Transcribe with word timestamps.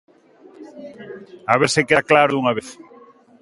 A 1.51 1.53
ver 1.59 1.69
se 1.75 1.85
queda 1.87 2.07
claro 2.09 2.31
dunha 2.33 2.55
vez. 2.57 2.67